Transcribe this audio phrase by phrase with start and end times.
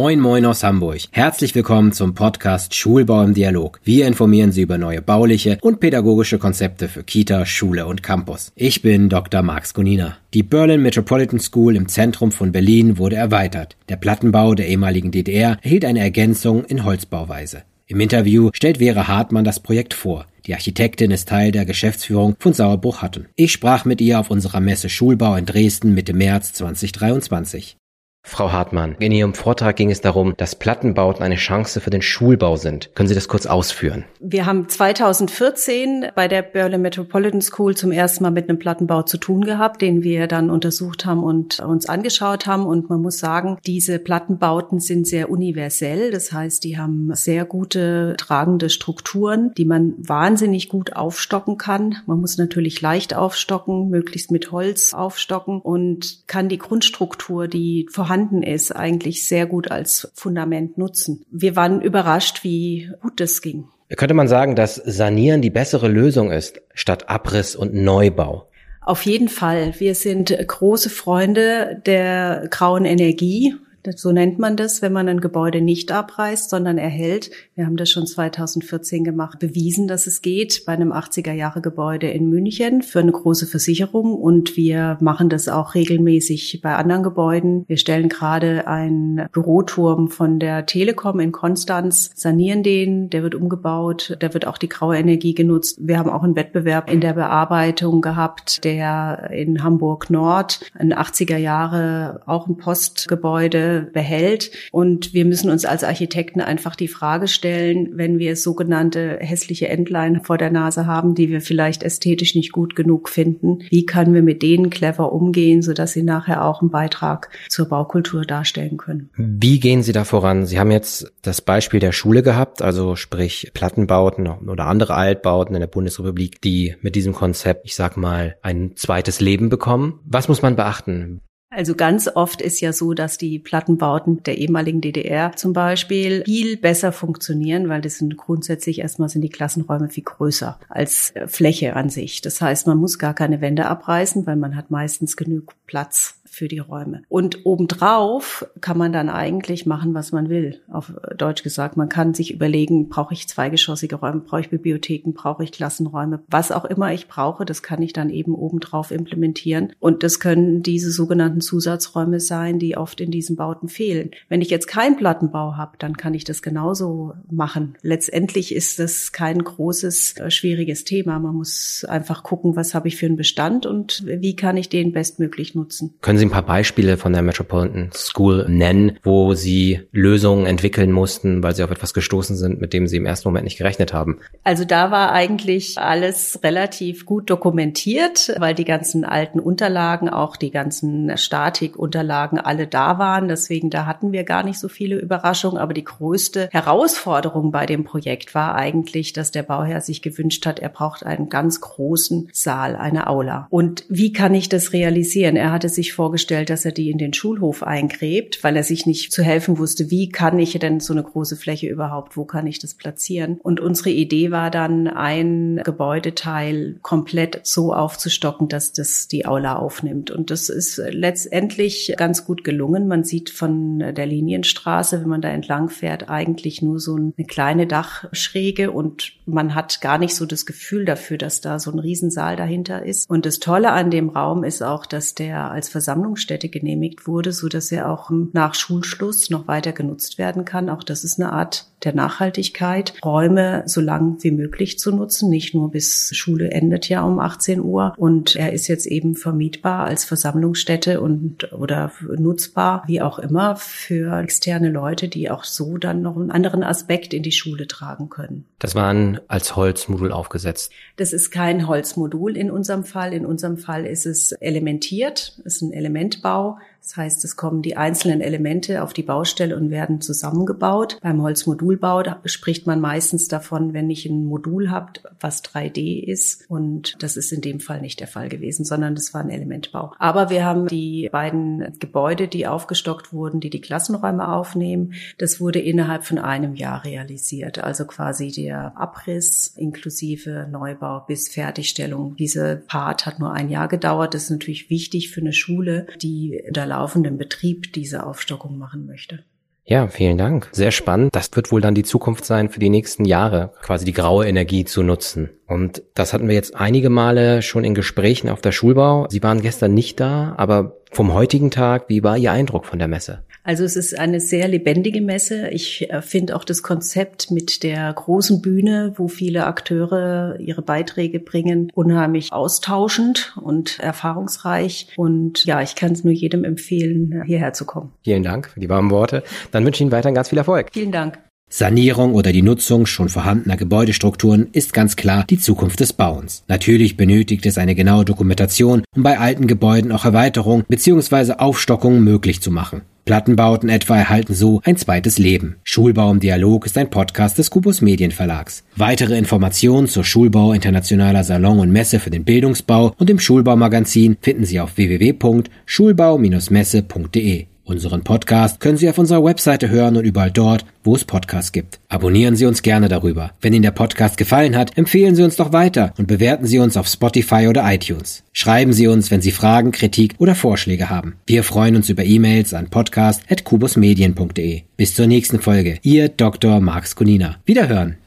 [0.00, 1.02] Moin Moin aus Hamburg.
[1.10, 3.80] Herzlich willkommen zum Podcast Schulbau im Dialog.
[3.84, 8.50] Wir informieren Sie über neue bauliche und pädagogische Konzepte für Kita, Schule und Campus.
[8.54, 9.42] Ich bin Dr.
[9.42, 10.16] Max Gunina.
[10.32, 13.76] Die Berlin Metropolitan School im Zentrum von Berlin wurde erweitert.
[13.90, 17.64] Der Plattenbau der ehemaligen DDR erhielt eine Ergänzung in Holzbauweise.
[17.86, 20.24] Im Interview stellt Vera Hartmann das Projekt vor.
[20.46, 23.26] Die Architektin ist Teil der Geschäftsführung von Sauerbruch Hatten.
[23.36, 27.76] Ich sprach mit ihr auf unserer Messe Schulbau in Dresden Mitte März 2023.
[28.22, 32.56] Frau Hartmann, in Ihrem Vortrag ging es darum, dass Plattenbauten eine Chance für den Schulbau
[32.56, 32.94] sind.
[32.94, 34.04] Können Sie das kurz ausführen?
[34.20, 39.16] Wir haben 2014 bei der Berlin Metropolitan School zum ersten Mal mit einem Plattenbau zu
[39.16, 42.66] tun gehabt, den wir dann untersucht haben und uns angeschaut haben.
[42.66, 46.10] Und man muss sagen, diese Plattenbauten sind sehr universell.
[46.10, 51.96] Das heißt, die haben sehr gute tragende Strukturen, die man wahnsinnig gut aufstocken kann.
[52.06, 58.09] Man muss natürlich leicht aufstocken, möglichst mit Holz aufstocken und kann die Grundstruktur, die vorhanden
[58.10, 61.24] vorhanden ist, eigentlich sehr gut als Fundament nutzen.
[61.30, 63.68] Wir waren überrascht, wie gut das ging.
[63.96, 68.48] Könnte man sagen, dass Sanieren die bessere Lösung ist, statt Abriss und Neubau?
[68.80, 69.74] Auf jeden Fall.
[69.78, 73.54] Wir sind große Freunde der grauen Energie.
[73.96, 77.30] So nennt man das, wenn man ein Gebäude nicht abreißt, sondern erhält.
[77.54, 82.82] Wir haben das schon 2014 gemacht, bewiesen, dass es geht bei einem 80er-Jahre-Gebäude in München
[82.82, 84.14] für eine große Versicherung.
[84.14, 87.64] Und wir machen das auch regelmäßig bei anderen Gebäuden.
[87.68, 94.16] Wir stellen gerade einen Büroturm von der Telekom in Konstanz, sanieren den, der wird umgebaut,
[94.20, 95.78] da wird auch die graue Energie genutzt.
[95.80, 101.38] Wir haben auch einen Wettbewerb in der Bearbeitung gehabt, der in Hamburg Nord, ein 80er
[101.38, 104.50] Jahre, auch ein Postgebäude behält.
[104.72, 110.22] Und wir müssen uns als Architekten einfach die Frage stellen, wenn wir sogenannte hässliche Entlein
[110.22, 114.22] vor der Nase haben, die wir vielleicht ästhetisch nicht gut genug finden, wie können wir
[114.22, 119.10] mit denen clever umgehen, sodass sie nachher auch einen Beitrag zur Baukultur darstellen können.
[119.16, 120.46] Wie gehen Sie da voran?
[120.46, 125.60] Sie haben jetzt das Beispiel der Schule gehabt, also sprich Plattenbauten oder andere Altbauten in
[125.60, 130.00] der Bundesrepublik, die mit diesem Konzept, ich sag mal, ein zweites Leben bekommen.
[130.04, 131.20] Was muss man beachten?
[131.52, 136.56] Also ganz oft ist ja so, dass die Plattenbauten der ehemaligen DDR zum Beispiel viel
[136.56, 141.74] besser funktionieren, weil das sind grundsätzlich erstmal sind die Klassenräume viel größer als äh, Fläche
[141.74, 142.20] an sich.
[142.20, 146.48] Das heißt, man muss gar keine Wände abreißen, weil man hat meistens genug Platz für
[146.48, 147.02] die Räume.
[147.08, 150.60] Und obendrauf kann man dann eigentlich machen, was man will.
[150.68, 155.42] Auf Deutsch gesagt, man kann sich überlegen, brauche ich zweigeschossige Räume, brauche ich Bibliotheken, brauche
[155.42, 159.72] ich Klassenräume, was auch immer ich brauche, das kann ich dann eben obendrauf implementieren.
[159.80, 164.12] Und das können diese sogenannten Zusatzräume sein, die oft in diesen Bauten fehlen.
[164.28, 167.74] Wenn ich jetzt keinen Plattenbau habe, dann kann ich das genauso machen.
[167.82, 171.18] Letztendlich ist das kein großes, äh, schwieriges Thema.
[171.18, 174.92] Man muss einfach gucken, was habe ich für einen Bestand und wie kann ich den
[174.92, 175.94] bestmöglich nutzen.
[176.00, 181.42] Können Sie ein paar Beispiele von der Metropolitan School nennen, wo Sie Lösungen entwickeln mussten,
[181.42, 184.18] weil Sie auf etwas gestoßen sind, mit dem Sie im ersten Moment nicht gerechnet haben?
[184.44, 190.50] Also da war eigentlich alles relativ gut dokumentiert, weil die ganzen alten Unterlagen, auch die
[190.50, 193.28] ganzen Statikunterlagen alle da waren.
[193.28, 195.58] Deswegen da hatten wir gar nicht so viele Überraschungen.
[195.58, 200.58] Aber die größte Herausforderung bei dem Projekt war eigentlich, dass der Bauherr sich gewünscht hat,
[200.58, 203.46] er braucht einen ganz großen Saal, eine Aula.
[203.48, 205.36] Und wie kann ich das realisieren?
[205.36, 208.84] Er hatte sich vor vorgestellt, dass er die in den Schulhof eingräbt, weil er sich
[208.84, 212.48] nicht zu helfen wusste, wie kann ich denn so eine große Fläche überhaupt, wo kann
[212.48, 213.38] ich das platzieren?
[213.44, 220.10] Und unsere Idee war dann, ein Gebäudeteil komplett so aufzustocken, dass das die Aula aufnimmt.
[220.10, 222.88] Und das ist letztendlich ganz gut gelungen.
[222.88, 227.68] Man sieht von der Linienstraße, wenn man da entlang fährt, eigentlich nur so eine kleine
[227.68, 232.34] Dachschräge und man hat gar nicht so das Gefühl dafür, dass da so ein Riesensaal
[232.34, 233.08] dahinter ist.
[233.08, 237.32] Und das Tolle an dem Raum ist auch, dass der als Versammlung Versammlungsstätte genehmigt wurde,
[237.32, 240.70] so dass er auch nach Schulschluss noch weiter genutzt werden kann.
[240.70, 245.54] Auch das ist eine Art der Nachhaltigkeit, Räume so lang wie möglich zu nutzen, nicht
[245.54, 247.94] nur bis Schule endet ja um 18 Uhr.
[247.96, 254.18] Und er ist jetzt eben vermietbar als Versammlungsstätte und oder nutzbar, wie auch immer, für
[254.20, 258.44] externe Leute, die auch so dann noch einen anderen Aspekt in die Schule tragen können.
[258.58, 260.72] Das waren als Holzmodul aufgesetzt.
[260.96, 263.12] Das ist kein Holzmodul in unserem Fall.
[263.12, 266.58] In unserem Fall ist es elementiert, ist ein Elementbau.
[266.82, 270.98] Das heißt, es kommen die einzelnen Elemente auf die Baustelle und werden zusammengebaut.
[271.02, 276.48] Beim Holzmodulbau spricht man meistens davon, wenn ich ein Modul habt, was 3D ist.
[276.48, 279.92] Und das ist in dem Fall nicht der Fall gewesen, sondern das war ein Elementbau.
[279.98, 284.94] Aber wir haben die beiden Gebäude, die aufgestockt wurden, die die Klassenräume aufnehmen.
[285.18, 287.62] Das wurde innerhalb von einem Jahr realisiert.
[287.62, 292.16] Also quasi der Abriss inklusive Neubau bis Fertigstellung.
[292.16, 294.14] Diese Part hat nur ein Jahr gedauert.
[294.14, 299.24] Das ist natürlich wichtig für eine Schule, die unter laufendem Betrieb diese Aufstockung machen möchte.
[299.64, 300.48] Ja, vielen Dank.
[300.52, 301.14] Sehr spannend.
[301.14, 304.64] Das wird wohl dann die Zukunft sein für die nächsten Jahre, quasi die graue Energie
[304.64, 305.30] zu nutzen.
[305.46, 309.06] Und das hatten wir jetzt einige Male schon in Gesprächen auf der Schulbau.
[309.10, 312.88] Sie waren gestern nicht da, aber vom heutigen Tag, wie war Ihr Eindruck von der
[312.88, 313.22] Messe?
[313.42, 315.48] Also es ist eine sehr lebendige Messe.
[315.48, 321.20] Ich äh, finde auch das Konzept mit der großen Bühne, wo viele Akteure ihre Beiträge
[321.20, 324.88] bringen, unheimlich austauschend und erfahrungsreich.
[324.96, 327.92] Und ja, ich kann es nur jedem empfehlen, hierher zu kommen.
[328.02, 329.22] Vielen Dank für die warmen Worte.
[329.52, 330.68] Dann wünsche ich Ihnen weiterhin ganz viel Erfolg.
[330.72, 331.18] Vielen Dank.
[331.52, 336.44] Sanierung oder die Nutzung schon vorhandener Gebäudestrukturen ist ganz klar die Zukunft des Bauens.
[336.46, 341.32] Natürlich benötigt es eine genaue Dokumentation, um bei alten Gebäuden auch Erweiterung bzw.
[341.38, 342.82] Aufstockungen möglich zu machen.
[343.10, 345.56] Plattenbauten etwa erhalten so ein zweites Leben.
[345.64, 348.62] Schulbau im Dialog ist ein Podcast des Kubus Medienverlags.
[348.76, 354.44] Weitere Informationen zur Schulbau internationaler Salon und Messe für den Bildungsbau und dem Schulbaumagazin finden
[354.44, 357.46] Sie auf www.schulbau-messe.de.
[357.70, 361.78] Unseren Podcast können Sie auf unserer Webseite hören und überall dort, wo es Podcasts gibt.
[361.88, 363.30] Abonnieren Sie uns gerne darüber.
[363.40, 366.76] Wenn Ihnen der Podcast gefallen hat, empfehlen Sie uns doch weiter und bewerten Sie uns
[366.76, 368.24] auf Spotify oder iTunes.
[368.32, 371.14] Schreiben Sie uns, wenn Sie Fragen, Kritik oder Vorschläge haben.
[371.26, 374.62] Wir freuen uns über E-Mails an podcast.kubusmedien.de.
[374.76, 375.78] Bis zur nächsten Folge.
[375.82, 376.58] Ihr Dr.
[376.60, 377.36] Marx Kunina.
[377.46, 377.98] Wiederhören.